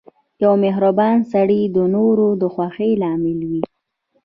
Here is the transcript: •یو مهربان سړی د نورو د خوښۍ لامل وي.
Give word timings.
•یو 0.43 0.53
مهربان 0.63 1.17
سړی 1.31 1.61
د 1.75 1.77
نورو 1.95 2.27
د 2.41 2.43
خوښۍ 2.53 2.91
لامل 3.01 3.39
وي. 3.49 3.63